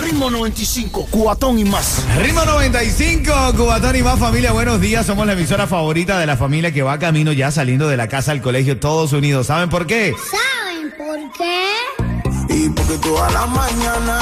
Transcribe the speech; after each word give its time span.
Ritmo 0.00 0.30
95, 0.30 1.08
cuatón 1.10 1.58
y 1.58 1.64
más. 1.64 2.04
Ritmo 2.18 2.44
95, 2.44 3.32
Cubatón 3.56 3.96
y 3.96 4.02
más 4.02 4.18
familia, 4.18 4.52
buenos 4.52 4.80
días. 4.80 5.04
Somos 5.06 5.26
la 5.26 5.32
emisora 5.32 5.66
favorita 5.66 6.18
de 6.18 6.26
la 6.26 6.36
familia 6.36 6.72
que 6.72 6.82
va 6.82 6.98
camino 6.98 7.32
ya 7.32 7.50
saliendo 7.50 7.88
de 7.88 7.96
la 7.96 8.08
casa 8.08 8.32
al 8.32 8.40
colegio 8.40 8.78
todos 8.78 9.12
unidos. 9.12 9.48
¿Saben 9.48 9.68
por 9.68 9.86
qué? 9.86 10.14
¿Saben 10.30 10.92
por 10.96 11.32
qué? 11.32 12.54
Y 12.54 12.68
porque 12.70 12.96
toda 12.98 13.30
la 13.30 13.46
mañana, 13.46 14.20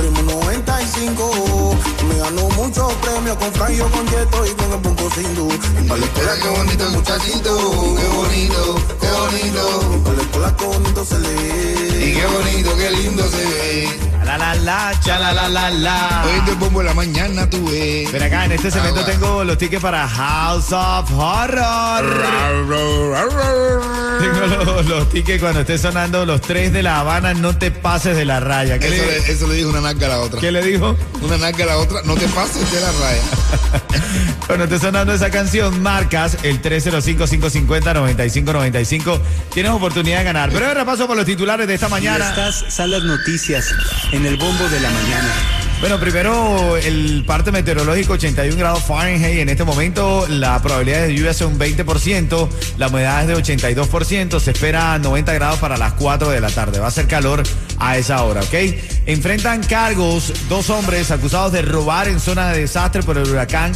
Ritmo 0.00 0.22
95, 0.22 1.76
me 2.08 2.18
ganó 2.18 2.48
muchos 2.50 2.92
premios 2.94 3.36
con 3.36 3.52
Franjo, 3.52 3.88
con 3.90 4.06
Cheto 4.08 4.46
y 4.46 4.50
con 4.50 4.72
el 4.72 4.78
Punto 4.80 5.10
Sindu. 5.10 5.48
Y 5.82 5.88
para 5.88 6.00
la 6.00 6.06
escuela, 6.06 6.32
qué 6.42 6.48
bonito 6.48 6.86
el 6.86 6.92
muchachito, 6.92 7.96
qué 7.96 8.08
bonito, 8.08 8.76
qué 9.00 9.08
bonito. 9.08 9.96
Y 9.96 10.00
para 10.00 10.16
la 10.16 10.22
escuela, 10.22 10.56
qué 10.56 10.64
bonito 10.64 11.04
se 11.04 11.18
lee. 11.18 12.04
Y 12.04 12.14
qué 12.14 12.26
bonito, 12.26 12.76
qué 12.76 12.90
lindo 12.90 13.28
se 13.28 13.44
ve. 13.44 14.11
La 14.32 14.38
la 14.38 14.54
la, 14.54 14.92
cha 15.00 15.18
la 15.18 15.30
la 15.34 15.46
la 15.46 15.68
la. 15.70 16.24
Hoy 16.24 16.40
te 16.46 16.52
pongo 16.56 16.80
en 16.80 16.86
la 16.86 16.94
mañana, 16.94 17.50
tú 17.50 17.68
ves. 17.68 18.10
Ven 18.12 18.22
acá, 18.22 18.46
en 18.46 18.52
este 18.52 18.70
segmento 18.70 19.04
tengo 19.04 19.44
los 19.44 19.58
tickets 19.58 19.82
para 19.82 20.08
House 20.08 20.72
of 20.72 21.12
Horror. 21.12 22.24
Tengo 24.20 24.40
los, 24.64 24.86
los 24.86 25.08
tickets 25.10 25.38
cuando 25.38 25.60
esté 25.60 25.76
sonando 25.76 26.24
los 26.24 26.40
tres 26.40 26.72
de 26.72 26.82
La 26.82 27.00
Habana, 27.00 27.34
no 27.34 27.58
te 27.58 27.70
pases 27.70 28.16
de 28.16 28.24
la 28.24 28.40
raya. 28.40 28.78
¿Qué, 28.78 28.86
Eso 28.88 29.04
le, 29.04 29.20
le, 29.20 29.32
eso 29.32 29.46
le 29.48 29.54
dijo 29.56 29.68
una 29.68 29.82
naca 29.82 30.06
a 30.06 30.08
la 30.08 30.20
otra. 30.20 30.40
qué 30.40 30.50
le 30.50 30.62
dijo? 30.62 30.96
Una 31.20 31.36
naca 31.36 31.64
a 31.64 31.66
la 31.66 31.76
otra, 31.76 32.00
no 32.04 32.14
te 32.14 32.26
pases 32.28 32.72
de 32.72 32.80
la 32.80 32.90
raya. 32.90 33.20
Cuando 34.46 34.64
esté 34.64 34.78
sonando 34.78 35.12
esa 35.12 35.28
canción, 35.30 35.82
marcas 35.82 36.38
el 36.42 36.62
305-550-9595. 36.62 39.20
Tienes 39.52 39.72
oportunidad 39.72 40.18
de 40.18 40.24
ganar. 40.24 40.50
Pero 40.50 40.68
ahora 40.68 40.84
paso 40.86 41.06
por 41.06 41.16
los 41.16 41.26
titulares 41.26 41.66
de 41.66 41.74
esta 41.74 41.88
Y 41.88 41.90
mañana. 41.90 42.30
estas 42.30 42.64
son 42.68 42.90
las 42.90 43.02
noticias 43.02 43.74
en 44.12 44.21
el 44.26 44.36
bombo 44.36 44.68
de 44.68 44.80
la 44.80 44.90
mañana. 44.90 45.32
Bueno, 45.80 45.98
primero 45.98 46.76
el 46.76 47.24
parte 47.26 47.50
meteorológico 47.50 48.12
81 48.12 48.56
grados 48.56 48.84
Fahrenheit. 48.84 49.40
En 49.40 49.48
este 49.48 49.64
momento 49.64 50.26
la 50.28 50.62
probabilidad 50.62 51.02
de 51.02 51.14
lluvia 51.14 51.34
son 51.34 51.58
20%, 51.58 52.48
la 52.78 52.86
humedad 52.86 53.22
es 53.22 53.28
de 53.28 53.56
82%, 53.56 54.38
se 54.38 54.50
espera 54.52 54.96
90 54.98 55.32
grados 55.32 55.58
para 55.58 55.76
las 55.76 55.94
4 55.94 56.30
de 56.30 56.40
la 56.40 56.50
tarde. 56.50 56.78
Va 56.78 56.86
a 56.86 56.92
ser 56.92 57.08
calor 57.08 57.42
a 57.78 57.96
esa 57.96 58.22
hora, 58.22 58.42
¿ok? 58.42 58.54
Enfrentan 59.06 59.62
cargos 59.64 60.32
dos 60.48 60.70
hombres 60.70 61.10
acusados 61.10 61.50
de 61.52 61.62
robar 61.62 62.06
en 62.06 62.20
zona 62.20 62.50
de 62.52 62.60
desastre 62.60 63.02
por 63.02 63.18
el 63.18 63.28
huracán 63.28 63.72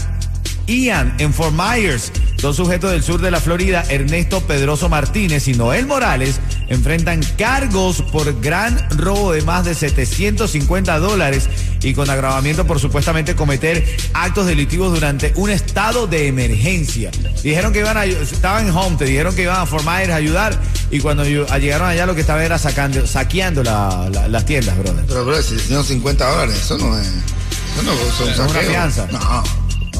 Ian 0.67 1.15
en 1.19 1.33
Fort 1.33 1.55
Myers. 1.55 2.13
Dos 2.41 2.57
sujetos 2.57 2.91
del 2.91 3.03
sur 3.03 3.21
de 3.21 3.31
la 3.31 3.41
Florida, 3.41 3.85
Ernesto 3.89 4.41
Pedroso 4.43 4.89
Martínez 4.89 5.49
y 5.49 5.55
Noel 5.55 5.87
Morales, 5.87 6.39
enfrentan 6.69 7.21
cargos 7.39 8.03
por 8.03 8.41
gran 8.41 8.89
robo 8.99 9.33
de 9.33 9.43
más 9.43 9.65
de 9.65 9.75
750 9.75 10.99
dólares 10.99 11.49
y 11.83 11.95
con 11.95 12.11
agravamiento 12.11 12.67
por 12.67 12.81
supuestamente 12.81 13.37
cometer 13.37 13.85
actos 14.15 14.47
delictivos 14.47 14.93
durante 14.93 15.33
un 15.37 15.51
estado 15.51 16.07
de 16.07 16.27
emergencia. 16.29 17.11
Dijeron 17.43 17.73
que 17.73 17.81
iban 17.81 17.97
a, 17.97 18.05
estaban 18.05 18.67
en 18.69 18.75
home, 18.77 18.97
te 18.97 19.05
dijeron 19.05 19.35
que 19.35 19.43
iban 19.43 19.61
a 19.61 19.67
Fort 19.67 19.85
Myers 19.85 20.11
a 20.11 20.17
ayudar 20.17 20.61
y 20.91 21.01
cuando 21.01 21.25
llegaron 21.25 21.89
allá 21.89 22.07
lo 22.07 22.15
que 22.15 22.21
estaban 22.23 22.43
era 22.43 22.59
sacando, 22.59 23.07
saqueando 23.07 23.63
la- 23.63 24.09
la- 24.13 24.29
las 24.29 24.45
tiendas, 24.45 24.77
brother. 24.79 25.05
Pero, 25.07 25.25
bro, 25.25 25.41
si 25.43 25.59
son 25.59 25.85
50 25.85 26.29
dólares, 26.29 26.57
eso 26.57 26.77
no 26.79 26.99
es. 26.99 27.07
Eso 27.07 27.83
no 27.85 27.93
son 28.17 28.29
Es 28.31 28.39
una 28.39 28.61
fianza. 28.61 29.07
No. 29.13 29.45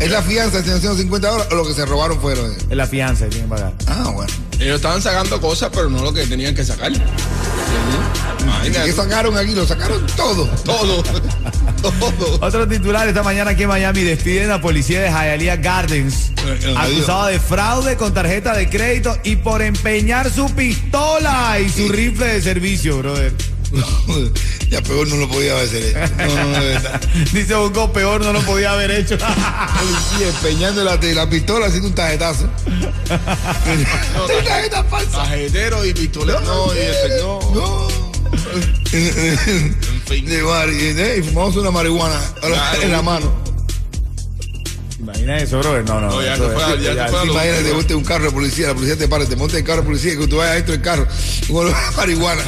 Es 0.01 0.11
la 0.11 0.23
fianza, 0.23 0.63
si 0.63 0.69
son 0.81 0.97
50 0.97 1.29
dólares, 1.29 1.53
o 1.53 1.57
lo 1.57 1.67
que 1.67 1.73
se 1.75 1.87
robaron 1.87 2.21
fueron. 2.21 2.53
Es 2.69 2.77
la 2.77 2.87
fianza 2.87 3.25
que 3.25 3.31
tienen 3.31 3.49
que 3.49 3.55
pagar. 3.57 3.73
Ah, 3.87 4.11
bueno. 4.15 4.33
Ellos 4.59 4.77
estaban 4.77 5.03
sacando 5.03 5.41
cosas, 5.41 5.71
pero 5.73 5.91
no 5.91 6.03
lo 6.03 6.13
que 6.13 6.27
tenían 6.27 6.55
que 6.55 6.65
sacar. 6.65 6.91
¿Y 6.93 7.01
Imagínate. 8.43 8.87
¿Qué 8.87 8.93
sacaron 8.93 9.37
aquí? 9.37 9.55
Lo 9.55 9.67
sacaron 9.67 10.07
todo. 10.17 10.47
Todo. 10.65 11.03
Todo. 11.83 12.39
Otro 12.41 12.67
titular 12.67 13.07
esta 13.07 13.23
mañana 13.23 13.51
aquí 13.53 13.63
en 13.65 13.69
Miami 13.69 14.01
despiden 14.01 14.51
a 14.51 14.61
policía 14.61 15.01
de 15.03 15.09
Hialeah 15.09 15.57
Gardens 15.57 16.33
Eh, 16.47 16.75
acusado 16.77 17.27
de 17.27 17.39
fraude 17.39 17.97
con 17.97 18.15
tarjeta 18.15 18.57
de 18.57 18.69
crédito 18.69 19.17
y 19.25 19.37
por 19.37 19.63
empeñar 19.63 20.31
su 20.31 20.49
pistola 20.55 21.59
y 21.61 21.69
su 21.69 21.89
rifle 21.89 22.27
de 22.27 22.43
servicio, 22.43 22.99
brother. 22.99 23.33
ya 24.69 24.83
peor 24.83 25.09
no 25.09 25.17
lo 25.17 25.29
podía 25.29 25.59
hacer. 25.61 26.11
No, 26.17 26.45
no, 26.45 26.61
verdad. 26.61 27.01
Dice 27.33 27.55
peor 27.93 28.21
no 28.21 28.33
lo 28.33 28.41
podía 28.43 28.73
haber 28.73 28.91
hecho. 28.91 29.17
Policía 29.19 30.29
empeñando 30.29 30.85
la, 30.85 30.97
la 30.97 31.29
pistola 31.29 31.67
haciendo 31.67 31.89
un 31.89 31.95
tarjetazo. 31.95 32.49
¿Qué 34.27 34.43
tarjeta 34.43 34.85
falsa? 34.85 35.19
Cajetero 35.19 35.85
y 35.85 35.93
pistolero. 35.93 36.41
No, 36.41 36.75
y 36.75 36.79
el 36.79 37.21
no. 37.21 37.41
No. 37.55 37.89
En 38.93 39.43
fin. 39.43 39.67
Y, 40.09 40.15
eh, 40.21 41.17
y 41.19 41.23
fumamos 41.23 41.57
una 41.57 41.71
marihuana 41.71 42.21
en 42.81 42.93
la 42.93 43.03
mano. 43.03 43.46
Imagina 45.07 45.39
eso, 45.39 45.59
brother. 45.61 45.85
No, 45.85 46.01
no. 46.01 46.09
No, 46.11 46.23
ya 46.23 46.35
eso 46.35 46.49
se 46.49 46.55
fue, 46.55 46.75
es- 46.75 46.83
ya 46.83 47.05
se 47.05 47.11
fue 47.11 47.21
a 47.21 47.25
lo- 47.25 47.33
Imagínate, 47.33 47.63
te 47.65 47.73
monte 47.75 47.95
un 47.95 48.05
carro 48.05 48.25
de 48.25 48.31
policía, 48.33 48.67
la 48.69 48.75
policía 48.75 48.97
te 48.97 49.07
para, 49.09 49.25
te 49.27 49.37
monta 49.37 49.57
el 49.57 49.65
carro 49.65 49.83
de 49.83 49.87
policía 49.87 50.13
y 50.15 50.19
que 50.19 50.27
tú 50.27 50.37
vayas 50.37 50.55
dentro 50.57 50.73
del 50.73 50.83
carro 50.83 51.07
con 51.49 51.71
la 51.71 51.91
marihuana. 51.97 52.43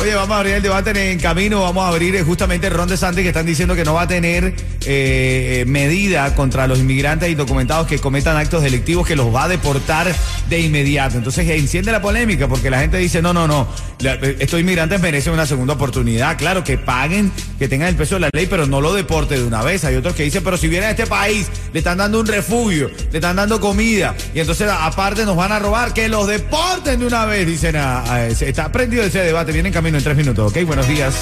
Oye, 0.00 0.14
vamos 0.16 0.34
a 0.34 0.38
abrir 0.38 0.54
el 0.54 0.62
debate 0.62 1.12
en 1.12 1.18
camino. 1.20 1.60
Vamos 1.62 1.84
a 1.84 1.88
abrir 1.88 2.16
eh, 2.16 2.22
justamente 2.24 2.68
Ron 2.70 2.88
de 2.88 2.96
Santi 2.96 3.22
que 3.22 3.28
están 3.28 3.46
diciendo 3.46 3.76
que 3.76 3.84
no 3.84 3.94
va 3.94 4.02
a 4.02 4.08
tener 4.08 4.46
eh, 4.46 4.54
eh, 4.86 5.64
medida 5.66 6.34
contra 6.34 6.66
los 6.66 6.80
inmigrantes 6.80 7.30
indocumentados 7.30 7.86
que 7.86 7.98
cometan 8.00 8.36
actos 8.36 8.62
delictivos, 8.64 9.06
que 9.06 9.14
los 9.14 9.32
va 9.32 9.44
a 9.44 9.48
deportar 9.48 10.12
de 10.48 10.58
inmediato. 10.60 11.18
Entonces 11.18 11.46
eh, 11.48 11.56
enciende 11.56 11.92
la 11.92 12.02
polémica 12.02 12.48
porque 12.48 12.68
la 12.68 12.80
gente 12.80 12.96
dice, 12.96 13.22
no, 13.22 13.32
no, 13.32 13.46
no, 13.46 13.68
la- 14.00 14.14
estos 14.14 14.58
inmigrantes 14.60 15.00
merecen 15.00 15.34
una 15.34 15.46
segunda 15.46 15.74
oportunidad. 15.74 16.36
Claro, 16.36 16.64
que 16.64 16.78
paguen, 16.78 17.30
que 17.60 17.68
tengan 17.68 17.88
el 17.88 17.94
peso 17.94 18.16
de 18.16 18.22
la 18.22 18.30
ley, 18.32 18.46
pero 18.50 18.66
no 18.66 18.80
lo 18.80 18.94
deporte 18.94 19.36
de 19.38 19.44
una 19.44 19.62
vez. 19.62 19.84
Hay 19.84 19.94
otros 19.94 20.16
que 20.16 20.24
dicen, 20.24 20.42
pero 20.42 20.56
si 20.62 20.68
vienen 20.68 20.86
a 20.86 20.90
este 20.92 21.08
país, 21.08 21.48
le 21.72 21.80
están 21.80 21.98
dando 21.98 22.20
un 22.20 22.26
refugio, 22.26 22.88
le 23.10 23.18
están 23.18 23.34
dando 23.34 23.60
comida, 23.60 24.14
y 24.32 24.38
entonces 24.38 24.70
aparte 24.70 25.24
nos 25.24 25.34
van 25.36 25.50
a 25.50 25.58
robar, 25.58 25.92
que 25.92 26.08
los 26.08 26.28
deporten 26.28 27.00
de 27.00 27.06
una 27.06 27.24
vez, 27.26 27.44
dicen. 27.48 27.74
a- 27.74 28.04
a 28.12 28.26
ese. 28.28 28.48
está 28.48 28.70
prendido 28.70 29.02
ese 29.02 29.18
debate, 29.20 29.50
viene 29.50 29.70
en 29.70 29.72
camino 29.74 29.98
en 29.98 30.04
tres 30.04 30.16
minutos, 30.16 30.52
¿ok? 30.52 30.64
Buenos 30.64 30.86
días. 30.86 31.14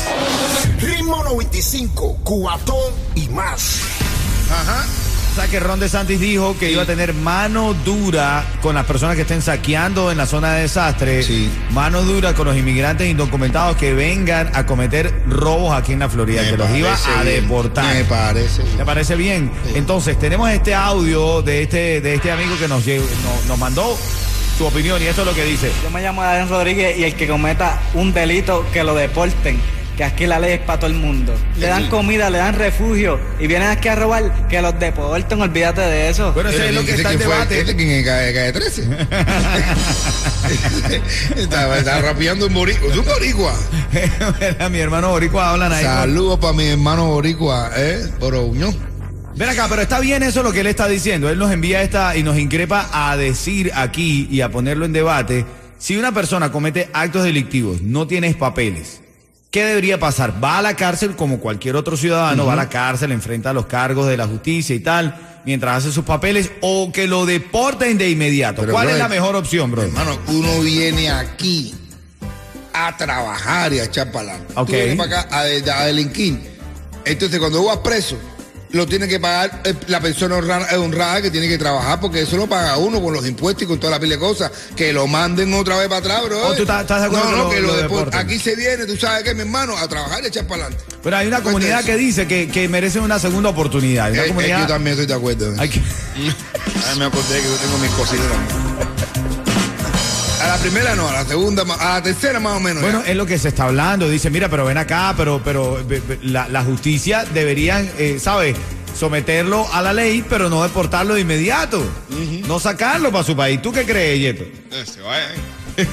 Ritmo 0.79 1.25
95, 1.25 2.19
cuatón 2.23 2.93
y 3.15 3.29
más. 3.29 3.81
Ajá. 4.50 4.84
O 5.31 5.35
sea 5.35 5.47
que 5.47 5.61
Ron 5.61 5.79
DeSantis 5.79 6.19
dijo 6.19 6.57
que 6.59 6.73
iba 6.73 6.83
a 6.83 6.87
tener 6.87 7.15
mano 7.15 7.73
dura 7.73 8.45
con 8.61 8.75
las 8.75 8.85
personas 8.85 9.15
que 9.15 9.23
estén 9.23 9.41
saqueando 9.43 10.11
en 10.11 10.19
la 10.19 10.27
zona 10.27 10.55
de 10.55 10.63
desastre, 10.63 11.23
Sí. 11.23 11.49
mano 11.71 12.03
dura 12.03 12.35
con 12.35 12.47
los 12.49 12.57
inmigrantes 12.57 13.09
indocumentados 13.09 13.77
que 13.77 13.95
vengan 13.95 14.51
a 14.55 14.67
cometer 14.67 15.23
robos 15.29 15.73
aquí 15.73 15.93
en 15.93 16.01
la 16.01 16.09
Florida, 16.09 16.43
Me 16.43 16.51
que 16.51 16.57
los 16.57 16.71
iba 16.77 16.93
a 16.95 17.23
bien. 17.23 17.43
deportar. 17.43 17.95
Me 17.95 18.05
parece 18.05 18.63
bien. 18.65 18.77
¿Te 18.77 18.85
parece 18.85 19.15
bien? 19.17 19.51
Entonces, 19.75 20.19
tenemos 20.19 20.51
este 20.51 20.75
audio 20.75 21.43
de 21.43 21.62
este, 21.62 22.01
de 22.01 22.15
este 22.15 22.33
amigo 22.33 22.59
que 22.59 22.67
nos, 22.67 22.85
lle- 22.85 22.99
no- 22.99 23.49
nos 23.49 23.59
mandó 23.59 23.97
su 24.59 24.67
opinión 24.67 25.01
y 25.01 25.07
esto 25.07 25.23
es 25.23 25.29
lo 25.29 25.35
que 25.35 25.45
dice. 25.45 25.71
Yo 25.83 25.91
me 25.91 26.03
llamo 26.03 26.23
Adrián 26.23 26.49
Rodríguez 26.49 26.99
y 26.99 27.05
el 27.05 27.15
que 27.15 27.29
cometa 27.29 27.81
un 27.95 28.12
delito 28.12 28.67
que 28.73 28.83
lo 28.83 28.95
deporten, 28.97 29.59
que 30.00 30.05
aquí 30.05 30.27
la 30.27 30.38
ley 30.38 30.53
es 30.53 30.61
para 30.61 30.78
todo 30.81 30.91
el 30.91 30.97
mundo. 30.97 31.34
Le 31.59 31.66
dan 31.66 31.88
comida, 31.88 32.31
le 32.31 32.38
dan 32.38 32.55
refugio 32.55 33.21
y 33.38 33.47
vienen 33.47 33.69
aquí 33.69 33.88
a 33.88 33.97
robar, 33.97 34.49
que 34.49 34.62
los 34.62 34.81
deporten, 34.81 35.43
olvídate 35.43 35.83
de 35.83 36.09
eso. 36.09 36.33
Bueno, 36.33 36.49
ese 36.49 36.59
Pero 36.59 36.71
es 36.71 36.75
lo 36.75 36.84
que 36.87 36.93
está 36.93 37.12
en 37.12 37.19
debate. 37.19 37.61
¿Este 37.61 37.77
quién 37.77 37.91
es? 37.91 38.06
¿Calle, 38.06 38.33
calle 38.33 38.53
13? 38.55 38.88
está, 41.37 41.79
está 41.79 42.00
rapeando 42.00 42.47
un 42.47 42.55
boricua. 42.55 42.88
¿Es 42.88 42.97
un 42.97 43.05
boricua? 43.05 43.55
Mi 44.70 44.79
hermano 44.79 45.11
Boricua 45.11 45.50
hablan 45.50 45.70
ahí. 45.70 45.85
Saludos 45.85 46.38
para 46.38 46.55
mi 46.55 46.64
hermano 46.64 47.08
boricua, 47.08 47.70
¿eh? 47.76 48.02
Oroñón. 48.20 48.75
Ven 49.37 49.50
acá, 49.50 49.67
pero 49.69 49.82
está 49.82 50.00
bien 50.00 50.23
eso 50.23 50.43
lo 50.43 50.50
que 50.50 50.61
él 50.61 50.67
está 50.69 50.88
diciendo. 50.88 51.29
Él 51.29 51.38
nos 51.38 51.52
envía 51.52 51.82
esta 51.82 52.17
y 52.17 52.23
nos 52.23 52.38
increpa 52.38 52.88
a 52.91 53.19
decir 53.19 53.70
aquí 53.75 54.26
y 54.31 54.41
a 54.41 54.49
ponerlo 54.49 54.87
en 54.87 54.94
debate. 54.94 55.44
Si 55.76 55.99
una 55.99 56.12
persona 56.12 56.50
comete 56.50 56.88
actos 56.94 57.23
delictivos, 57.23 57.82
no 57.82 58.06
tienes 58.06 58.35
papeles, 58.35 59.02
¿qué 59.50 59.64
debería 59.64 59.99
pasar? 59.99 60.43
Va 60.43 60.58
a 60.58 60.62
la 60.62 60.75
cárcel 60.75 61.17
como 61.17 61.41
cualquier 61.41 61.76
otro 61.76 61.97
ciudadano, 61.97 62.47
va 62.47 62.55
a 62.55 62.56
la 62.56 62.69
cárcel, 62.69 63.12
enfrenta 63.12 63.52
los 63.52 63.67
cargos 63.67 64.08
de 64.08 64.17
la 64.17 64.26
justicia 64.26 64.75
y 64.75 64.81
tal, 64.81 65.41
mientras 65.44 65.79
hace 65.79 65.93
sus 65.93 66.05
papeles, 66.05 66.50
o 66.61 66.93
que 66.93 67.06
lo 67.06 67.26
deporten 67.26 67.99
de 67.99 68.11
inmediato. 68.11 68.62
Pero, 68.62 68.73
¿Cuál 68.73 68.91
es 68.91 68.99
la 68.99 69.08
mejor 69.08 69.37
opción, 69.37 69.70
bro? 69.70 69.82
Hermano, 69.82 70.19
uno 70.29 70.61
viene 70.61 71.11
aquí 71.11 71.75
a 72.73 72.97
trabajar 72.97 73.73
y 73.73 73.81
a 73.81 73.85
echar 73.85 74.12
para 74.12 74.31
adelante. 74.31 74.52
Ok. 74.56 74.67
Tú 74.67 74.73
vienes 74.73 74.97
para 74.97 75.20
acá 75.20 75.37
a, 75.37 75.81
a 75.81 75.87
delinquir. 75.87 76.41
Entonces, 77.05 77.38
cuando 77.38 77.64
vas 77.64 77.79
preso, 77.79 78.19
lo 78.72 78.87
tiene 78.87 79.08
que 79.08 79.19
pagar 79.19 79.62
eh, 79.64 79.75
la 79.88 80.00
persona 80.00 80.37
honrada, 80.37 80.78
honrada 80.78 81.20
que 81.22 81.31
tiene 81.31 81.49
que 81.49 81.58
trabajar, 81.58 81.99
porque 82.00 82.22
eso 82.22 82.37
lo 82.37 82.46
paga 82.49 82.76
uno 82.76 83.00
con 83.02 83.12
los 83.12 83.26
impuestos 83.26 83.64
y 83.64 83.67
con 83.67 83.81
toda 83.81 83.90
la 83.93 84.00
pila 84.00 84.14
de 84.14 84.20
cosas. 84.20 84.50
Que 84.76 84.93
lo 84.93 85.06
manden 85.06 85.52
otra 85.55 85.76
vez 85.78 85.88
para 85.88 85.99
atrás, 85.99 86.22
bro. 86.25 86.55
¿tú 86.55 86.62
estás- 86.62 86.82
estás 86.82 87.00
de 87.00 87.06
acuerdo 87.08 87.31
No, 87.31 87.37
no, 87.44 87.50
que 87.50 87.61
lo-? 87.61 88.08
Aquí 88.17 88.38
se 88.38 88.55
viene, 88.55 88.87
tú 88.87 88.96
sabes 88.96 89.25
que 89.25 89.34
mi 89.34 89.40
hermano, 89.43 89.76
a 89.76 89.88
trabajar 89.88 90.22
y 90.22 90.26
echar 90.28 90.46
para 90.46 90.67
adelante. 90.67 90.84
Pero 91.02 91.17
hay 91.17 91.26
una 91.26 91.43
comunidad 91.43 91.84
que 91.84 91.96
dice 91.96 92.26
que, 92.28 92.49
que 92.49 92.69
merecen 92.69 93.02
una 93.02 93.19
segunda 93.19 93.49
oportunidad. 93.50 94.11
Una 94.12 94.22
Eh, 94.25 94.34
eh, 94.38 94.56
yo 94.61 94.67
también 94.67 94.93
estoy 94.93 95.06
de 95.06 95.14
acuerdo. 95.14 95.52
hay 95.58 95.69
que- 95.69 95.81
Ah, 96.90 96.94
me 96.96 97.05
acordé 97.06 97.40
que 97.40 97.49
yo 97.49 97.55
tengo 97.56 97.78
mis 97.78 97.90
cositas 97.93 98.26
también. 98.28 98.60
A 100.42 100.46
la 100.48 100.56
primera 100.56 100.94
no, 100.96 101.06
a 101.08 101.12
la 101.12 101.25
segunda, 101.26 101.62
a 101.78 101.94
la 101.96 102.02
tercera 102.02 102.40
más 102.40 102.56
o 102.56 102.60
menos. 102.60 102.82
Bueno, 102.82 103.02
ya. 103.04 103.10
es 103.10 103.16
lo 103.16 103.26
que 103.26 103.38
se 103.38 103.48
está 103.48 103.64
hablando. 103.64 104.08
Dice, 104.08 104.31
mira, 104.31 104.48
pero 104.48 104.64
ven 104.64 104.78
acá, 104.78 105.12
pero, 105.16 105.42
pero 105.44 105.82
be- 105.87 106.00
be- 106.00 106.19
la, 106.22 106.48
la 106.48 106.62
justicia 106.64 107.25
deberían, 107.34 107.88
eh, 107.98 108.19
¿sabes? 108.19 108.56
Someterlo 108.98 109.66
a 109.72 109.82
la 109.82 109.92
ley, 109.92 110.25
pero 110.28 110.48
no 110.48 110.62
deportarlo 110.62 111.14
de 111.14 111.20
inmediato. 111.20 111.82
No 112.46 112.58
sacarlo 112.58 113.12
para 113.12 113.22
su 113.25 113.37
país. 113.37 113.60
¿Tú 113.60 113.70
qué 113.70 113.84
crees, 113.84 114.19
Yeto? 114.20 114.44
Eh, 114.44 114.84
Se 114.87 115.00
vaya, 115.02 115.28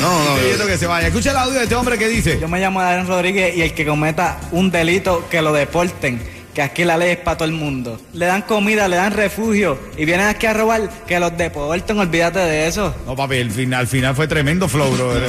no, 0.00 0.24
no, 0.24 0.36
Yeto 0.42 0.66
que 0.66 0.76
se 0.78 0.86
vaya. 0.86 1.06
Escucha 1.08 1.30
el 1.30 1.36
audio 1.36 1.54
de 1.58 1.62
este 1.64 1.74
hombre 1.76 1.96
que 1.98 2.08
dice. 2.08 2.38
Yo 2.40 2.48
me 2.48 2.58
llamo 2.60 2.80
Adrián 2.80 3.06
Rodríguez 3.06 3.56
y 3.56 3.62
el 3.62 3.74
que 3.74 3.86
cometa 3.86 4.40
un 4.50 4.70
delito 4.70 5.26
que 5.30 5.40
lo 5.40 5.52
deporten. 5.52 6.20
Que 6.54 6.60
aquí 6.60 6.84
la 6.84 6.98
ley 6.98 7.12
es 7.12 7.16
para 7.18 7.38
todo 7.38 7.46
el 7.48 7.54
mundo. 7.54 7.98
Le 8.12 8.26
dan 8.26 8.42
comida, 8.42 8.86
le 8.86 8.96
dan 8.96 9.12
refugio 9.14 9.78
y 9.96 10.04
vienen 10.04 10.26
aquí 10.26 10.44
a 10.46 10.52
robar, 10.52 10.86
que 11.06 11.18
los 11.18 11.34
deporten, 11.36 11.98
olvídate 11.98 12.40
de 12.40 12.66
eso. 12.68 12.94
No, 13.06 13.16
papi, 13.16 13.36
el 13.36 13.50
final, 13.50 13.80
al 13.80 13.86
final 13.86 14.14
fue 14.14 14.28
tremendo 14.28 14.68
flow, 14.68 14.90
bro. 14.92 15.12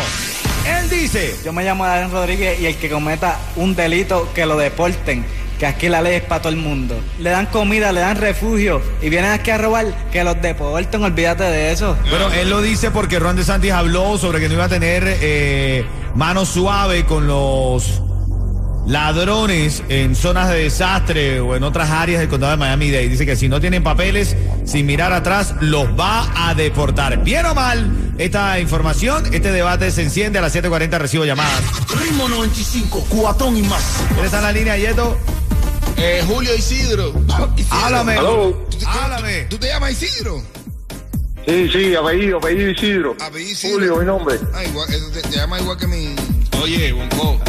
Él 0.66 0.90
dice, 0.90 1.36
Yo 1.44 1.54
me 1.54 1.64
llamo 1.64 1.86
Adrián 1.86 2.12
Rodríguez 2.12 2.60
y 2.60 2.66
el 2.68 2.76
que 2.78 2.90
cometa 2.90 3.40
un 3.56 3.76
delito, 3.76 4.32
que 4.34 4.46
lo 4.46 4.58
deporten. 4.58 5.26
Que 5.60 5.66
aquí 5.66 5.90
la 5.90 6.02
ley 6.02 6.16
es 6.16 6.24
para 6.24 6.42
todo 6.42 6.54
el 6.54 6.58
mundo. 6.60 7.00
Le 7.20 7.32
dan 7.32 7.48
comida, 7.48 7.92
le 7.92 8.02
dan 8.02 8.18
refugio 8.18 8.82
y 9.02 9.10
vienen 9.10 9.32
aquí 9.32 9.50
a 9.52 9.58
robar, 9.58 9.86
que 10.12 10.24
los 10.24 10.40
deporten, 10.42 11.04
olvídate 11.04 11.44
de 11.44 11.72
eso. 11.72 11.98
bueno, 12.10 12.32
él 12.32 12.50
lo 12.50 12.62
dice 12.62 12.92
porque 12.92 13.20
Ron 13.20 13.36
DeSantis 13.36 13.72
habló 13.72 14.18
sobre 14.18 14.40
que 14.40 14.48
no 14.48 14.54
iba 14.54 14.66
a 14.66 14.70
tener 14.70 15.04
eh, 15.08 15.86
mano 16.16 16.46
suave 16.46 17.06
con 17.06 17.28
los 17.28 18.02
ladrones 18.88 19.84
en 19.90 20.16
zonas 20.16 20.50
de 20.50 20.64
desastre 20.64 21.42
o 21.42 21.56
en 21.56 21.64
otras 21.64 21.90
áreas 21.90 22.20
del 22.20 22.30
condado 22.30 22.52
de 22.52 22.58
Miami-Dade. 22.58 23.10
Dice 23.10 23.26
que 23.26 23.36
si 23.36 23.50
no 23.50 23.60
tienen 23.60 23.84
papeles, 23.84 24.36
sin 24.66 24.86
mirar 24.86 25.12
atrás, 25.12 25.56
los 25.60 25.88
va 26.00 26.26
a 26.48 26.54
deportar. 26.56 27.24
Bien 27.24 27.46
o 27.46 27.54
mal, 27.54 28.14
esta 28.18 28.60
información, 28.60 29.26
este 29.34 29.52
debate 29.52 29.92
se 29.92 30.04
enciende 30.04 30.40
a 30.40 30.42
las 30.42 30.56
7.40, 30.56 30.98
recibo 30.98 31.26
llamadas. 31.26 31.62
Ritmo 32.02 32.30
95, 32.30 33.06
cuatón 33.10 33.58
y 33.58 33.64
más. 33.64 34.04
¿Quién 34.14 34.26
está 34.26 34.38
en 34.38 34.44
la 34.44 34.52
línea, 34.52 34.78
Yeto? 34.78 35.18
Eh, 35.98 36.24
Julio 36.28 36.54
Isidro. 36.56 37.10
Isidro, 37.58 37.76
Háblame. 37.78 38.16
¿tú 38.18 38.78
te- 38.80 38.86
Háblame. 38.86 39.42
¿Tú 39.50 39.58
te 39.58 39.68
llamas 39.68 39.92
Isidro? 39.92 40.44
Sí, 41.48 41.70
sí, 41.72 41.96
apellido, 41.96 42.38
apellido 42.40 42.70
Isidro. 42.72 43.16
Apellido 43.22 43.52
Isidro. 43.52 43.74
Julio, 43.76 43.96
mi 43.98 44.06
nombre. 44.06 44.40
Ah, 44.54 44.64
igual, 44.66 44.90
eso 44.94 45.10
te, 45.12 45.22
te 45.22 45.38
llama 45.38 45.60
igual 45.60 45.78
que 45.78 45.88
mi. 45.88 46.16
Oye, 46.62 46.92
Bonco. 46.92 47.40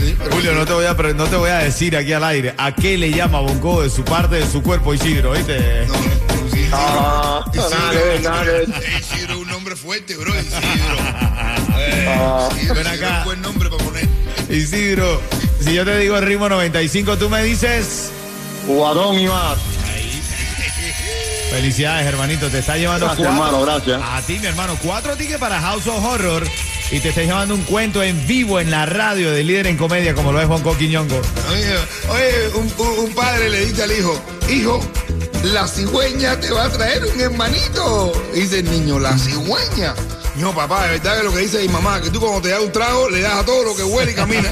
Sí, 0.00 0.16
Julio, 0.30 0.52
sí. 0.52 0.58
no 0.58 0.64
te, 0.66 0.72
voy 0.72 0.86
a, 0.86 0.94
no 0.94 1.26
te 1.26 1.36
voy 1.36 1.50
a 1.50 1.58
decir 1.58 1.96
aquí 1.96 2.12
al 2.12 2.24
aire 2.24 2.54
a 2.56 2.74
qué 2.74 2.96
le 2.96 3.10
llama 3.10 3.40
Bonco 3.40 3.82
de 3.82 3.90
su 3.90 4.02
parte 4.04 4.36
de 4.36 4.50
su 4.50 4.62
cuerpo 4.62 4.94
Isidro, 4.94 5.32
¿viste? 5.32 5.86
No, 5.86 5.92
no, 5.94 6.50
sí, 6.50 6.58
Isidro. 6.60 6.76
Ah, 6.78 7.44
Isidro. 7.52 7.70
nada 7.70 8.18
nada. 8.22 8.62
Isidro 8.98 9.34
es 9.34 9.40
un 9.40 9.48
nombre 9.48 9.76
fuerte, 9.76 10.16
bro. 10.16 10.32
Isidro. 10.34 10.96
Eh, 11.78 12.06
Ah. 12.08 12.48
Isidro, 12.56 12.74
Ven 12.74 12.86
Isidro 12.86 13.06
acá. 13.06 13.12
es 13.12 13.18
un 13.18 13.24
buen 13.24 13.42
nombre 13.42 13.68
para 13.70 13.84
poner. 13.84 14.08
Isidro, 14.48 15.20
si 15.64 15.74
yo 15.74 15.84
te 15.84 15.98
digo 15.98 16.16
el 16.16 16.24
ritmo 16.24 16.48
95, 16.48 17.16
tú 17.18 17.28
me 17.28 17.42
dices... 17.42 18.10
Jugadón 18.66 19.18
y 19.18 19.26
más. 19.26 19.58
Felicidades, 21.50 22.06
hermanito, 22.06 22.48
te 22.48 22.58
está 22.60 22.76
llevando 22.76 23.06
Gracias, 23.06 23.26
cuatro... 23.26 23.44
hermano, 23.46 23.64
gracias. 23.66 24.00
A 24.04 24.22
ti, 24.22 24.38
mi 24.38 24.46
hermano, 24.46 24.76
cuatro 24.82 25.16
tickets 25.16 25.38
para 25.40 25.60
House 25.60 25.86
of 25.88 26.04
Horror 26.04 26.46
y 26.92 27.00
te 27.00 27.08
está 27.08 27.22
llevando 27.22 27.54
un 27.54 27.62
cuento 27.62 28.02
en 28.02 28.24
vivo 28.26 28.60
en 28.60 28.70
la 28.70 28.86
radio 28.86 29.32
de 29.32 29.42
líder 29.42 29.66
en 29.66 29.76
comedia 29.76 30.14
como 30.14 30.30
lo 30.32 30.40
es 30.40 30.46
Bonco 30.46 30.76
Quiñongo. 30.76 31.20
Oye, 31.50 31.74
oye 32.10 32.48
un, 32.54 32.72
un- 32.86 32.98
un 33.06 33.14
padre 33.14 33.48
le 33.50 33.66
dice 33.66 33.82
al 33.82 33.92
hijo, 33.92 34.20
hijo, 34.48 34.80
la 35.42 35.66
cigüeña 35.66 36.38
te 36.38 36.50
va 36.52 36.64
a 36.66 36.70
traer 36.70 37.04
un 37.04 37.20
hermanito. 37.20 38.12
Dice 38.34 38.60
el 38.60 38.70
niño, 38.70 38.98
la 39.00 39.16
cigüeña. 39.18 39.94
No, 40.36 40.54
papá, 40.54 40.84
de 40.84 40.98
verdad 40.98 41.18
que 41.18 41.24
lo 41.24 41.32
que 41.32 41.38
dice 41.40 41.58
mi 41.60 41.68
mamá, 41.68 42.00
que 42.00 42.10
tú 42.10 42.20
cuando 42.20 42.40
te 42.40 42.48
das 42.48 42.60
un 42.60 42.72
trago 42.72 43.10
le 43.10 43.20
das 43.20 43.34
a 43.34 43.44
todo 43.44 43.64
lo 43.64 43.76
que 43.76 43.82
huele 43.82 44.12
y 44.12 44.14
camina. 44.14 44.50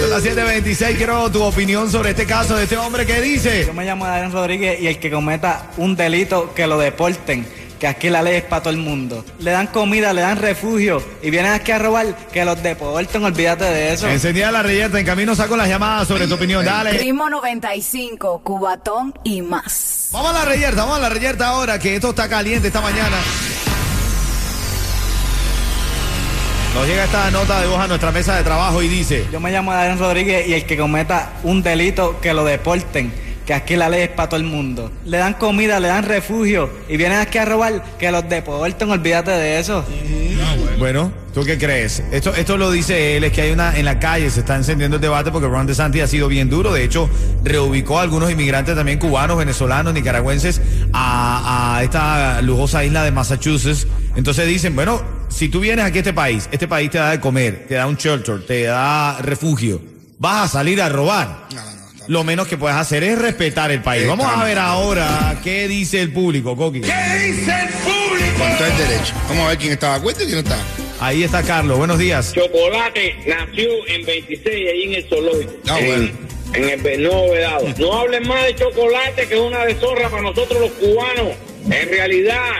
Son 0.00 0.10
las 0.10 0.24
7.26, 0.24 0.96
quiero 0.96 1.30
tu 1.30 1.42
opinión 1.42 1.90
sobre 1.90 2.10
este 2.10 2.26
caso 2.26 2.56
de 2.56 2.64
este 2.64 2.76
hombre 2.76 3.06
que 3.06 3.20
dice... 3.20 3.64
Yo 3.66 3.72
me 3.74 3.84
llamo 3.84 4.04
Adrián 4.04 4.32
Rodríguez 4.32 4.80
y 4.80 4.88
el 4.88 4.98
que 4.98 5.10
cometa 5.10 5.70
un 5.76 5.96
delito, 5.96 6.52
que 6.54 6.66
lo 6.66 6.78
deporten. 6.78 7.46
Que 7.80 7.86
aquí 7.86 8.10
la 8.10 8.20
ley 8.20 8.36
es 8.36 8.42
para 8.42 8.62
todo 8.62 8.74
el 8.74 8.78
mundo. 8.78 9.24
Le 9.38 9.52
dan 9.52 9.68
comida, 9.68 10.12
le 10.12 10.20
dan 10.20 10.36
refugio 10.36 11.02
y 11.22 11.30
vienen 11.30 11.52
aquí 11.52 11.72
a 11.72 11.78
robar, 11.78 12.14
que 12.30 12.44
los 12.44 12.62
deporten, 12.62 13.24
olvídate 13.24 13.64
de 13.64 13.94
eso. 13.94 14.06
Encendida 14.06 14.52
la 14.52 14.62
reyerta, 14.62 15.00
en 15.00 15.06
camino 15.06 15.34
saco 15.34 15.56
las 15.56 15.66
llamadas 15.66 16.06
sobre 16.06 16.26
tu 16.26 16.34
opinión, 16.34 16.62
dale. 16.62 16.90
Ritmo 16.90 17.30
95, 17.30 18.42
cubatón 18.44 19.14
y 19.24 19.40
más. 19.40 20.10
Vamos 20.12 20.30
a 20.30 20.40
la 20.40 20.44
reyerta, 20.44 20.82
vamos 20.82 20.98
a 20.98 21.00
la 21.00 21.08
reyerta 21.08 21.48
ahora, 21.48 21.78
que 21.78 21.94
esto 21.94 22.10
está 22.10 22.28
caliente 22.28 22.66
esta 22.66 22.82
mañana. 22.82 23.16
Nos 26.74 26.86
llega 26.86 27.04
esta 27.04 27.30
nota 27.30 27.62
de 27.62 27.66
voz 27.66 27.80
a 27.80 27.88
nuestra 27.88 28.12
mesa 28.12 28.36
de 28.36 28.44
trabajo 28.44 28.82
y 28.82 28.88
dice... 28.88 29.26
Yo 29.32 29.40
me 29.40 29.50
llamo 29.50 29.72
Adrián 29.72 29.98
Rodríguez 29.98 30.46
y 30.46 30.52
el 30.52 30.66
que 30.66 30.76
cometa 30.76 31.32
un 31.44 31.62
delito, 31.62 32.20
que 32.20 32.34
lo 32.34 32.44
deporten. 32.44 33.29
Que 33.50 33.54
aquí 33.54 33.74
la 33.74 33.88
ley 33.88 34.02
es 34.02 34.10
para 34.10 34.28
todo 34.28 34.38
el 34.38 34.46
mundo. 34.46 34.92
Le 35.04 35.18
dan 35.18 35.34
comida, 35.34 35.80
le 35.80 35.88
dan 35.88 36.04
refugio 36.04 36.70
y 36.88 36.96
vienen 36.96 37.18
aquí 37.18 37.36
a 37.36 37.44
robar, 37.44 37.82
que 37.98 38.08
los 38.12 38.28
deporten, 38.28 38.88
olvídate 38.88 39.32
de 39.32 39.58
eso. 39.58 39.84
Bueno, 40.78 41.10
¿tú 41.34 41.42
qué 41.44 41.58
crees? 41.58 42.00
Esto, 42.12 42.32
esto 42.32 42.56
lo 42.56 42.70
dice 42.70 43.16
él, 43.16 43.24
es 43.24 43.32
que 43.32 43.40
hay 43.40 43.50
una 43.50 43.76
en 43.76 43.86
la 43.86 43.98
calle, 43.98 44.30
se 44.30 44.38
está 44.38 44.54
encendiendo 44.54 44.98
el 44.98 45.02
debate 45.02 45.32
porque 45.32 45.48
Ron 45.48 45.66
DeSantis 45.66 46.00
ha 46.00 46.06
sido 46.06 46.28
bien 46.28 46.48
duro. 46.48 46.72
De 46.72 46.84
hecho, 46.84 47.10
reubicó 47.42 47.98
a 47.98 48.02
algunos 48.02 48.30
inmigrantes 48.30 48.76
también 48.76 49.00
cubanos, 49.00 49.36
venezolanos, 49.36 49.94
nicaragüenses 49.94 50.60
a, 50.92 51.74
a 51.74 51.82
esta 51.82 52.42
lujosa 52.42 52.84
isla 52.84 53.02
de 53.02 53.10
Massachusetts. 53.10 53.88
Entonces 54.14 54.46
dicen, 54.46 54.76
bueno, 54.76 55.02
si 55.28 55.48
tú 55.48 55.58
vienes 55.58 55.84
aquí 55.84 55.98
a 55.98 56.02
este 56.02 56.12
país, 56.12 56.48
este 56.52 56.68
país 56.68 56.88
te 56.88 56.98
da 56.98 57.10
de 57.10 57.18
comer, 57.18 57.66
te 57.66 57.74
da 57.74 57.88
un 57.88 57.96
shelter, 57.96 58.46
te 58.46 58.62
da 58.62 59.18
refugio, 59.22 59.82
vas 60.20 60.44
a 60.44 60.48
salir 60.58 60.80
a 60.80 60.88
robar. 60.88 61.48
Lo 62.10 62.24
menos 62.24 62.48
que 62.48 62.56
puedes 62.56 62.76
hacer 62.76 63.04
es 63.04 63.16
respetar 63.16 63.70
el 63.70 63.82
país. 63.82 64.04
Vamos 64.04 64.26
a 64.26 64.42
ver 64.42 64.58
ahora 64.58 65.38
qué 65.44 65.68
dice 65.68 66.00
el 66.00 66.12
público, 66.12 66.56
Coqui. 66.56 66.80
Con 66.80 66.88
todo 66.88 68.66
el 68.66 68.78
derecho. 68.78 69.14
Vamos 69.28 69.44
a 69.44 69.48
ver 69.50 69.58
quién 69.58 69.72
está 69.74 69.90
de 69.90 69.96
acuerdo 69.98 70.24
y 70.24 70.26
quién 70.26 70.34
no 70.34 70.40
está. 70.40 70.58
Ahí 70.98 71.22
está 71.22 71.44
Carlos, 71.44 71.78
buenos 71.78 72.00
días. 72.00 72.32
Chocolate 72.34 73.14
nació 73.28 73.86
en 73.86 74.04
26 74.04 74.44
ahí 74.48 74.82
en 74.86 74.94
el 74.94 75.04
zoológico. 75.08 75.52
Ah, 75.68 75.78
en, 75.78 75.86
bueno. 75.86 76.10
en 76.54 76.84
el 76.84 77.02
Nuevo 77.04 77.30
Vedado. 77.30 77.66
No 77.78 77.92
hablen 78.00 78.26
más 78.26 78.44
de 78.44 78.56
chocolate 78.56 79.28
que 79.28 79.34
es 79.34 79.40
una 79.40 79.64
deshonra 79.66 80.10
para 80.10 80.22
nosotros 80.22 80.60
los 80.60 80.72
cubanos. 80.72 81.36
En 81.70 81.88
realidad, 81.90 82.54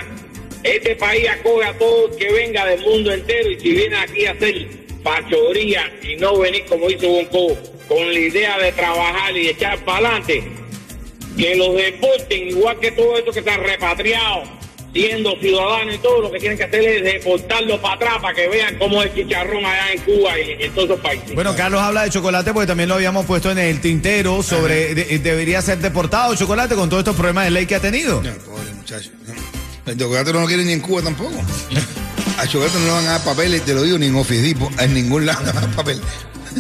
este 0.63 0.95
país 0.95 1.29
acoge 1.29 1.67
a 1.67 1.77
todo 1.77 2.09
el 2.09 2.17
que 2.17 2.33
venga 2.33 2.67
del 2.67 2.83
mundo 2.83 3.13
entero 3.13 3.51
y 3.51 3.59
si 3.59 3.73
viene 3.73 3.97
aquí 3.97 4.27
a 4.27 4.31
hacer 4.31 4.69
pachoría 5.03 5.93
y 6.05 6.15
no 6.19 6.39
venir 6.39 6.65
como 6.67 6.89
hizo 6.89 7.09
Bonco 7.09 7.80
con 7.91 8.07
la 8.15 8.19
idea 8.21 8.57
de 8.59 8.71
trabajar 8.71 9.37
y 9.37 9.49
echar 9.49 9.85
para 9.85 10.07
adelante, 10.09 10.49
que 11.37 11.57
los 11.57 11.75
deporten 11.75 12.49
igual 12.49 12.79
que 12.79 12.93
todos 12.93 13.19
estos 13.19 13.35
que 13.35 13.41
están 13.41 13.61
repatriados, 13.63 14.49
siendo 14.95 15.37
ciudadanos 15.41 15.97
y 15.97 15.99
todo, 15.99 16.21
lo 16.23 16.31
que 16.31 16.39
tienen 16.39 16.57
que 16.57 16.65
hacer 16.65 16.83
es 16.85 17.03
deportarlos 17.03 17.81
para 17.81 17.95
atrás 17.95 18.15
para 18.23 18.35
que 18.35 18.47
vean 18.49 18.77
cómo 18.79 19.03
es 19.03 19.13
chicharrón 19.15 19.65
allá 19.67 19.93
en 19.93 20.01
Cuba 20.03 20.39
y 20.39 20.63
en 20.65 20.73
todos 20.73 20.91
esos 20.91 21.01
países. 21.01 21.35
Bueno, 21.35 21.55
Carlos 21.57 21.81
habla 21.81 22.05
de 22.05 22.11
chocolate 22.11 22.53
porque 22.53 22.69
también 22.69 22.89
lo 22.89 22.95
habíamos 22.95 23.27
puesto 23.27 23.51
en 23.51 23.59
el 23.59 23.81
tintero 23.81 24.43
sobre 24.43 24.95
de- 24.95 25.19
debería 25.19 25.61
ser 25.61 25.79
deportado 25.79 26.35
chocolate 26.37 26.75
con 26.77 26.89
todos 26.89 27.01
estos 27.03 27.17
problemas 27.17 27.45
de 27.45 27.51
ley 27.51 27.67
que 27.67 27.75
ha 27.75 27.81
tenido. 27.81 28.23
No, 28.23 28.31
pobre 28.45 28.73
muchacho. 28.73 29.11
El 29.87 29.99
chocolate 29.99 30.33
no 30.33 30.41
lo 30.43 30.47
quiere 30.47 30.65
ni 30.65 30.73
en 30.73 30.81
Cuba 30.81 31.03
tampoco. 31.03 31.35
A 32.39 32.47
chocolate 32.47 32.79
no 32.79 32.85
le 32.87 32.91
van 32.93 33.07
a 33.07 33.11
dar 33.13 33.25
papeles, 33.25 33.63
te 33.65 33.75
lo 33.75 33.83
digo, 33.83 33.99
ni 33.99 34.07
en 34.07 34.15
Office 34.17 34.41
Depot, 34.43 34.71
en 34.81 34.95
ningún 34.95 35.27
lado 35.27 35.41
le 35.45 35.53
van 35.53 35.59
a 35.65 35.67
dar 35.67 35.77
papel. 35.77 36.01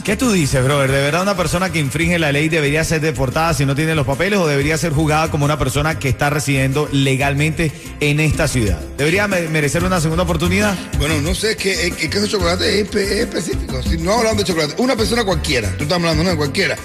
¿Qué 0.05 0.17
tú 0.17 0.31
dices, 0.33 0.63
brother? 0.63 0.91
¿De 0.91 1.01
verdad 1.01 1.23
una 1.23 1.37
persona 1.37 1.71
que 1.73 1.79
infringe 1.81 2.19
la 2.19 2.31
ley 2.33 2.49
debería 2.49 2.85
ser 2.85 3.01
deportada 3.01 3.53
si 3.55 3.67
no 3.67 3.75
tiene 3.75 3.95
los 3.97 4.07
papeles 4.07 4.39
o 4.39 4.47
debería 4.47 4.79
ser 4.79 4.93
juzgada 4.93 5.31
como 5.31 5.45
una 5.45 5.59
persona 5.59 5.99
que 5.99 6.09
está 6.09 6.31
residiendo 6.31 6.89
legalmente 6.93 7.73
en 7.99 8.21
esta 8.21 8.47
ciudad? 8.47 8.79
¿Debería 8.97 9.27
me- 9.27 9.49
merecer 9.49 9.83
una 9.85 10.01
segunda 10.01 10.23
oportunidad? 10.23 10.77
Bueno, 10.99 11.21
no 11.21 11.35
sé, 11.35 11.51
es 11.53 11.57
que 11.57 11.87
el, 11.89 11.95
el 12.01 12.09
caso 12.09 12.23
de 12.23 12.29
chocolate 12.29 12.81
es, 12.81 12.89
espe- 12.91 13.01
es 13.03 13.11
específico. 13.21 13.83
Si 13.83 13.99
no 13.99 14.13
hablando 14.15 14.43
de 14.43 14.49
chocolate, 14.49 14.75
una 14.81 14.95
persona 14.97 15.25
cualquiera, 15.25 15.69
tú 15.77 15.83
estás 15.83 15.97
hablando, 15.97 16.23
no 16.23 16.31
de 16.31 16.37
cualquiera. 16.37 16.77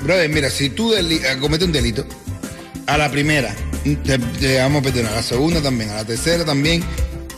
Brother, 0.00 0.28
mira, 0.30 0.48
si 0.50 0.70
tú 0.70 0.94
eh, 0.94 1.20
cometes 1.40 1.66
un 1.66 1.72
delito, 1.72 2.06
a 2.86 2.96
la 2.98 3.10
primera 3.10 3.54
te, 4.04 4.18
te 4.18 4.58
vamos 4.58 4.80
a 4.80 4.84
perdonar, 4.84 5.12
a 5.12 5.16
la 5.16 5.22
segunda 5.22 5.60
también, 5.62 5.90
a 5.90 5.96
la 5.96 6.04
tercera 6.06 6.44
también, 6.46 6.82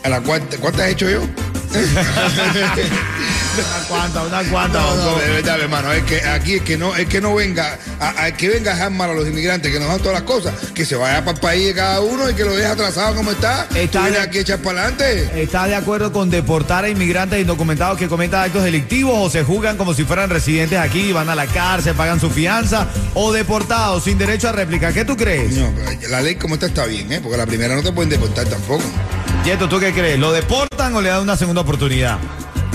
a 0.03 0.09
la 0.09 0.21
cuarta. 0.21 0.57
¿Cuántas 0.57 0.87
he 0.87 0.91
hecho 0.91 1.09
yo? 1.09 1.19
Una 3.57 3.87
cuanta, 3.87 4.21
una 4.23 4.43
cuanta. 4.49 4.79
No, 4.79 4.95
no, 4.95 5.15
de 5.17 5.29
verdad, 5.29 5.59
hermano, 5.59 5.91
es 5.91 6.03
que 6.03 6.21
aquí 6.27 6.55
es 6.55 6.61
que 6.61 6.77
no, 6.77 6.95
es 6.95 7.07
que 7.07 7.21
no 7.21 7.33
venga, 7.35 7.77
a, 7.99 8.25
a- 8.25 8.31
que 8.31 8.49
venga 8.49 8.71
a 8.71 8.75
dejar 8.75 8.91
mal 8.91 9.09
a 9.09 9.13
los 9.13 9.27
inmigrantes, 9.27 9.71
que 9.71 9.79
nos 9.79 9.87
dan 9.87 9.97
todas 9.99 10.13
las 10.13 10.23
cosas, 10.23 10.53
que 10.73 10.85
se 10.85 10.95
vaya 10.95 11.19
para 11.25 11.31
el 11.35 11.39
país 11.41 11.65
de 11.67 11.73
cada 11.73 12.01
uno 12.01 12.29
y 12.29 12.33
que 12.35 12.43
lo 12.45 12.55
deje 12.55 12.67
atrasado 12.67 13.15
como 13.15 13.31
está. 13.31 13.67
Está 13.75 14.09
de- 14.09 14.19
aquí 14.19 14.39
echar 14.39 14.59
para 14.59 14.81
adelante. 14.83 15.41
¿Está 15.41 15.65
de 15.67 15.75
acuerdo 15.75 16.11
con 16.11 16.29
deportar 16.29 16.85
a 16.85 16.89
inmigrantes 16.89 17.39
indocumentados 17.41 17.97
que 17.97 18.07
cometan 18.07 18.43
actos 18.43 18.63
delictivos 18.63 19.15
o 19.17 19.29
se 19.29 19.43
juzgan 19.43 19.77
como 19.77 19.93
si 19.93 20.03
fueran 20.03 20.29
residentes 20.29 20.77
aquí, 20.79 21.11
van 21.11 21.29
a 21.29 21.35
la 21.35 21.47
cárcel, 21.47 21.95
pagan 21.95 22.19
su 22.19 22.29
fianza 22.29 22.87
o 23.15 23.31
deportados 23.31 24.03
sin 24.03 24.17
derecho 24.17 24.49
a 24.49 24.51
réplica? 24.51 24.93
¿Qué 24.93 25.03
tú 25.05 25.17
crees? 25.17 25.53
No, 25.53 25.71
pero 25.75 26.09
la 26.09 26.21
ley 26.21 26.35
como 26.35 26.55
está 26.55 26.67
está 26.67 26.85
bien, 26.85 27.11
¿eh? 27.11 27.19
Porque 27.21 27.37
la 27.37 27.45
primera 27.45 27.75
no 27.75 27.81
te 27.81 27.91
pueden 27.91 28.09
deportar 28.09 28.45
tampoco. 28.47 28.83
Yeto, 29.45 29.67
¿tú 29.69 29.79
qué 29.79 29.93
crees? 29.93 30.19
¿Lo 30.19 30.31
deportan 30.31 30.93
o 30.95 31.01
le 31.01 31.09
dan 31.09 31.21
una 31.21 31.37
segunda 31.37 31.61
oportunidad? 31.61 32.17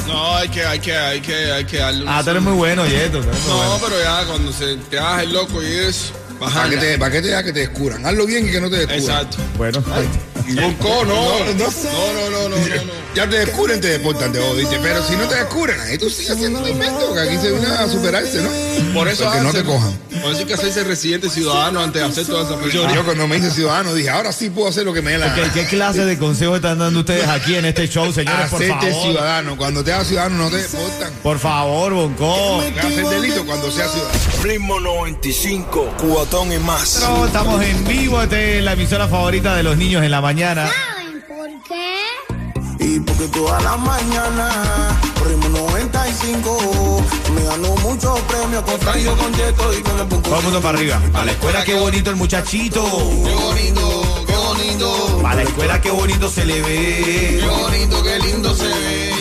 No, 0.07 0.37
hay 0.37 0.49
que, 0.49 0.65
hay 0.65 0.81
que, 0.81 0.97
hay 0.97 1.21
que, 1.21 1.53
hay 1.53 1.65
que 1.65 1.79
darle 1.79 2.05
Ah, 2.09 2.23
tú 2.25 2.31
eres 2.31 2.43
muy 2.43 2.55
bueno, 2.55 2.87
Yeto. 2.87 3.21
No, 3.21 3.57
bueno. 3.57 3.79
pero 3.85 4.03
ya 4.03 4.25
cuando 4.27 4.53
se 4.53 4.77
te 4.77 4.99
hagas 4.99 5.23
el 5.23 5.33
loco 5.33 5.63
y 5.63 5.67
es 5.67 6.13
¿Para 6.39 6.69
que 6.69 6.77
te, 6.77 6.99
para 6.99 7.13
que 7.13 7.23
te 7.23 7.45
que 7.45 7.53
te 7.53 7.61
descubran? 7.61 8.05
Hazlo 8.05 8.27
bien 8.27 8.49
y 8.49 8.51
que 8.51 8.61
no 8.61 8.69
te 8.69 8.85
descubran. 8.87 9.01
Exacto. 9.01 9.37
Bueno, 9.57 9.83
Bonco, 10.49 11.05
no. 11.05 11.15
No, 11.15 11.39
No, 11.39 11.55
no. 11.55 11.55
no, 11.55 12.31
no, 12.31 12.31
no, 12.31 12.49
no, 12.49 12.57
no. 12.57 12.93
Ya 13.15 13.29
te 13.29 13.37
descubren, 13.41 13.81
te 13.81 13.89
deportan, 13.89 14.33
te 14.33 14.41
jodiste. 14.41 14.79
Pero 14.83 15.07
si 15.07 15.17
no 15.17 15.29
te 15.29 15.35
descubren, 15.35 15.79
ahí 15.81 15.99
tú 15.99 16.09
sigues 16.09 16.31
haciendo 16.33 16.61
tu 16.61 16.69
invento, 16.69 17.13
que 17.13 17.21
aquí 17.21 17.37
se 17.37 17.51
viene 17.51 17.67
a 17.67 17.87
superarse, 17.89 18.41
¿no? 18.41 18.95
Por 18.95 19.07
eso 19.09 19.25
Para 19.25 19.37
que 19.37 19.43
no 19.43 19.53
te 19.53 19.63
cojan. 19.65 19.93
Por 20.23 20.31
eso 20.31 20.39
hay 20.41 20.45
que 20.47 20.55
hacerse 20.55 20.85
residente 20.85 21.29
ciudadano 21.29 21.81
antes 21.83 22.01
de 22.03 22.09
hacer 22.09 22.27
todas 22.27 22.49
esas 22.49 22.63
fechorías. 22.63 22.95
Yo 22.95 23.05
cuando 23.05 23.29
me 23.29 23.37
hice 23.37 23.51
ciudadano 23.51 23.93
dije, 23.95 24.09
ahora 24.11 24.33
sí 24.33 24.49
puedo 24.51 24.69
hacer 24.69 24.85
lo 24.85 24.93
que 24.95 25.03
me 25.03 25.13
dé 25.13 25.19
la 25.19 25.27
Ok, 25.27 25.37
gana. 25.37 25.53
¿Qué 25.53 25.67
clase 25.67 26.05
de 26.07 26.19
consejos 26.19 26.57
están 26.57 26.79
dando 26.79 27.01
ustedes 27.01 27.29
aquí 27.29 27.55
en 27.57 27.65
este 27.67 27.87
show, 27.89 28.11
señores? 28.13 28.49
Por 28.51 28.63
Hacerte 28.63 28.91
favor. 28.93 29.07
ciudadano. 29.13 29.57
Cuando 29.57 29.85
te 29.85 29.93
hagas 29.93 30.07
ciudadano 30.07 30.37
no 30.45 30.51
te 30.51 30.57
deportan. 30.59 31.13
Por 31.23 31.39
favor, 31.39 31.93
Bonco. 31.93 32.61
Hacer 32.63 33.07
delito 33.09 33.45
cuando 33.45 33.71
seas 33.71 33.91
ciudadano. 33.93 34.19
Ritmo 34.43 34.81
95, 34.81 35.95
cuatón 36.01 36.53
y 36.53 36.59
más. 36.59 36.99
Pero 37.01 37.27
estamos 37.27 37.63
en 37.63 37.85
vivo, 37.87 38.23
esta 38.23 38.41
es 38.41 38.63
la 38.65 38.73
emisora 38.73 39.07
favorita 39.07 39.55
de 39.55 39.63
los 39.63 39.77
niños 39.77 40.03
en 40.03 40.11
la 40.11 40.21
mañana. 40.21 40.32
¿Saben 40.33 41.23
por 41.29 41.47
qué? 41.69 41.99
Y 42.79 43.01
porque 43.01 43.29
toda 43.29 43.61
la 43.61 43.77
mañana, 43.77 44.99
ritmo 45.27 45.49
95, 45.51 47.05
me 47.35 47.45
ganó 47.45 47.77
muchos 47.77 48.19
premios 48.21 48.63
con 48.63 48.81
Franjo, 48.81 49.15
con 49.17 49.35
Yeto 49.35 49.79
y 49.79 49.83
con 49.83 50.01
el. 50.01 50.09
Todo 50.09 50.39
el 50.39 50.45
mundo 50.45 50.61
para 50.63 50.79
arriba. 50.79 51.03
A 51.13 51.25
la 51.27 51.33
escuela, 51.33 51.63
qué 51.65 51.75
bonito 51.75 52.09
el 52.09 52.17
muchachito. 52.17 52.83
Qué 52.83 53.35
bonito, 53.35 54.25
qué 54.27 54.35
bonito. 54.35 55.23
A 55.27 55.35
la 55.35 55.43
escuela, 55.43 55.81
qué 55.83 55.91
bonito 55.91 56.31
se 56.31 56.47
le 56.47 56.63
ve. 56.63 57.39
Qué 57.39 57.47
bonito, 57.47 58.03
qué 58.03 58.19
lindo 58.21 58.55
se 58.55 58.69
ve. 58.69 59.12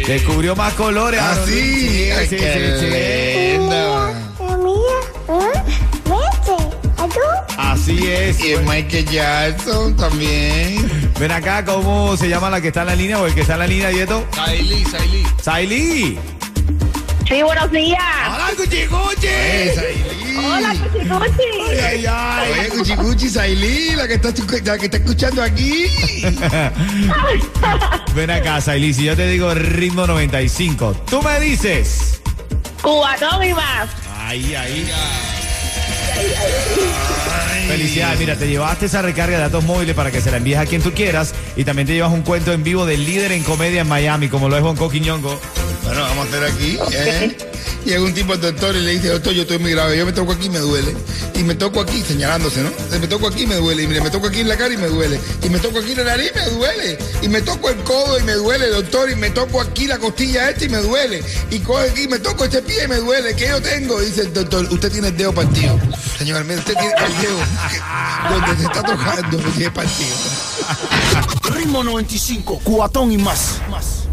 Descubrió 0.08 0.56
más 0.56 0.74
colores. 0.74 1.20
Ah, 1.22 1.34
Aaron 1.34 1.46
sí. 1.46 1.52
Luis. 1.54 2.14
Ay, 2.18 2.28
sí, 2.28 2.36
qué 2.36 2.78
sí, 2.80 2.88
sí. 2.88 2.94
Así 7.98 8.12
es. 8.12 8.40
Y 8.40 8.56
Michael 8.58 9.06
Jackson 9.10 9.96
también. 9.98 11.12
Ven 11.20 11.32
acá, 11.32 11.66
¿cómo 11.66 12.16
se 12.16 12.30
llama 12.30 12.50
la 12.52 12.62
que 12.62 12.68
está 12.68 12.82
en 12.82 12.88
la 12.88 12.96
línea 12.96 13.20
o 13.20 13.26
el 13.26 13.34
que 13.34 13.42
está 13.42 13.54
en 13.54 13.60
la 13.60 13.68
línea, 13.68 13.92
Yeto? 13.92 14.24
Sailí, 14.36 14.86
Sailí. 14.86 15.24
Sailí. 15.42 16.20
Sí, 17.28 17.42
buenos 17.42 17.72
días. 17.72 18.00
¡Hola, 18.28 18.50
Cuchicuchi! 18.56 19.28
Esa, 19.28 19.82
Ailí. 19.82 20.38
Hola, 20.38 20.76
Cuchicuchi. 20.76 21.44
Ay, 21.70 21.80
ay, 21.80 22.06
ay. 22.08 22.52
Oye, 22.52 22.70
Cuchicuchi, 22.70 23.30
Sailí, 23.30 23.96
la 23.96 24.08
que 24.08 24.14
está, 24.14 24.30
la 24.64 24.78
que 24.78 24.86
está 24.86 24.98
escuchando 24.98 25.42
aquí. 25.42 25.88
Ven 28.16 28.30
acá, 28.30 28.62
Sailí, 28.62 28.94
si 28.94 29.06
yo 29.06 29.16
te 29.16 29.26
digo 29.28 29.56
ritmo 29.56 30.06
95, 30.06 30.94
tú 31.10 31.24
me 31.24 31.40
dices. 31.40 32.22
Cubatón 32.84 33.44
y 33.44 33.54
más. 33.56 33.90
Ahí, 34.20 34.54
ahí. 34.54 34.88
Felicidades, 37.68 38.20
mira, 38.20 38.36
te 38.38 38.48
llevaste 38.48 38.86
esa 38.86 39.02
recarga 39.02 39.36
de 39.36 39.44
datos 39.44 39.64
móviles 39.66 39.94
para 39.94 40.10
que 40.10 40.22
se 40.22 40.32
la 40.32 40.38
envíes 40.38 40.58
a 40.58 40.66
quien 40.66 40.82
tú 40.82 40.94
quieras 40.94 41.34
y 41.56 41.66
también 41.66 41.86
te 41.86 41.94
llevas 41.94 42.14
un 42.14 42.22
cuento 42.22 42.54
en 42.54 42.64
vivo 42.64 42.86
del 42.86 43.06
líder 43.06 43.34
en 43.34 43.44
comedia 43.44 43.82
en 43.82 43.88
Miami, 43.88 44.30
como 44.30 44.48
lo 44.48 44.56
es 44.56 44.64
Bonco 44.64 44.90
Quiñongo. 44.90 45.38
Bueno, 45.84 46.02
vamos 46.02 46.26
a 46.26 46.30
hacer 46.30 46.44
aquí. 46.44 46.78
¿eh? 46.92 47.38
Llega 47.86 48.02
un 48.02 48.14
tipo 48.14 48.34
al 48.34 48.42
doctor 48.42 48.76
y 48.76 48.82
le 48.82 48.92
dice, 48.92 49.08
doctor, 49.08 49.34
yo 49.34 49.44
estoy 49.44 49.60
muy 49.60 49.72
grave, 49.72 49.98
yo 49.98 50.06
me 50.06 50.12
toco 50.12 50.34
aquí 50.34 50.48
y 50.48 50.50
me 50.50 50.60
duele. 50.60 50.94
Y 51.36 51.44
me 51.44 51.56
toco 51.56 51.80
aquí, 51.80 52.02
señalándose, 52.02 52.62
¿no? 52.62 52.72
Me 53.00 53.08
toco 53.08 53.28
aquí 53.28 53.44
y 53.44 53.48
me 53.48 53.56
duele. 53.56 53.84
Y 53.84 53.88
mire, 53.88 54.02
me 54.02 54.10
toco 54.10 54.28
aquí 54.28 54.42
en 54.42 54.50
la 54.50 54.58
cara 54.58 54.74
y 54.74 54.78
me 54.78 54.88
duele. 54.88 55.20
Y 55.44 55.50
me 55.50 55.60
toco 55.60 55.80
aquí 55.80 55.92
en 55.92 56.00
la 56.00 56.04
nariz 56.04 56.32
y 56.34 56.38
me 56.38 56.46
duele. 56.50 56.98
Y 57.22 57.30
me 57.30 57.42
toco 57.42 57.70
el 57.70 57.78
codo 57.84 58.20
y 58.20 58.24
me 58.24 58.34
duele, 58.34 58.68
doctor. 58.70 59.10
Y 59.10 59.16
me 59.16 59.30
toco 59.30 59.62
aquí 59.62 59.88
la 59.88 60.00
costilla 60.00 60.50
esta 60.50 60.66
y 60.66 60.70
me 60.70 60.80
duele. 60.80 61.24
Y 61.52 61.60
coge 61.60 61.90
aquí, 61.90 62.08
me 62.08 62.20
toco 62.20 62.44
este 62.44 62.62
pie 62.62 62.86
y 62.86 62.88
me 62.88 62.98
duele. 62.98 63.36
¿Qué 63.36 63.48
yo 63.48 63.62
tengo? 63.62 64.02
Dice 64.02 64.22
el 64.22 64.34
doctor, 64.34 64.68
usted 64.70 64.92
tiene 64.92 65.10
el 65.10 65.18
dedo 65.18 65.32
partido. 65.32 65.80
Señor, 66.18 66.44
mire, 66.44 66.60
usted 66.60 66.74
tiene 66.74 66.94
el 67.06 67.22
dedo 67.22 67.40
donde 68.32 68.58
se 68.58 68.64
está 68.64 68.84
tocando, 68.84 69.38
tiene 69.56 69.72
partido. 69.72 70.16
Ritmo 71.54 71.84
95, 71.84 72.62
cuatón 72.64 73.12
y 73.12 73.18
más. 73.18 73.62
más. 73.70 74.07